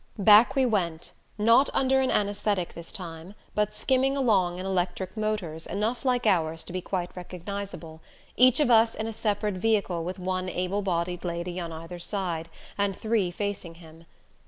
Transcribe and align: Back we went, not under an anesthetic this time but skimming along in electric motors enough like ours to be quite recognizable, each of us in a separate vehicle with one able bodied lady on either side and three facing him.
Back 0.17 0.55
we 0.55 0.65
went, 0.65 1.11
not 1.37 1.69
under 1.75 2.01
an 2.01 2.09
anesthetic 2.09 2.73
this 2.73 2.91
time 2.91 3.35
but 3.53 3.71
skimming 3.71 4.17
along 4.17 4.57
in 4.57 4.65
electric 4.65 5.15
motors 5.15 5.67
enough 5.67 6.03
like 6.03 6.25
ours 6.25 6.63
to 6.63 6.73
be 6.73 6.81
quite 6.81 7.15
recognizable, 7.15 8.01
each 8.35 8.59
of 8.59 8.71
us 8.71 8.95
in 8.95 9.05
a 9.05 9.13
separate 9.13 9.53
vehicle 9.57 10.03
with 10.03 10.17
one 10.17 10.49
able 10.49 10.81
bodied 10.81 11.23
lady 11.23 11.59
on 11.59 11.71
either 11.71 11.99
side 11.99 12.49
and 12.79 12.95
three 12.97 13.29
facing 13.29 13.75
him. 13.75 14.05